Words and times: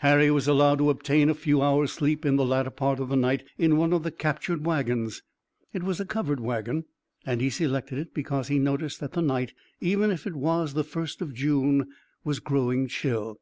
Harry 0.00 0.30
was 0.30 0.46
allowed 0.46 0.76
to 0.76 0.90
obtain 0.90 1.30
a 1.30 1.34
few 1.34 1.62
hours 1.62 1.90
sleep 1.90 2.26
in 2.26 2.36
the 2.36 2.44
latter 2.44 2.68
part 2.68 3.00
of 3.00 3.08
the 3.08 3.16
night 3.16 3.42
in 3.56 3.78
one 3.78 3.94
of 3.94 4.02
the 4.02 4.10
captured 4.10 4.66
wagons. 4.66 5.22
It 5.72 5.82
was 5.82 5.98
a 5.98 6.04
covered 6.04 6.38
wagon 6.38 6.84
and 7.24 7.40
he 7.40 7.48
selected 7.48 7.96
it 7.98 8.12
because 8.12 8.48
he 8.48 8.58
noticed 8.58 9.00
that 9.00 9.12
the 9.12 9.22
night, 9.22 9.54
even 9.80 10.10
if 10.10 10.26
it 10.26 10.36
was 10.36 10.74
the 10.74 10.84
first 10.84 11.22
of 11.22 11.32
June, 11.32 11.86
was 12.24 12.40
growing 12.40 12.88
chill. 12.88 13.38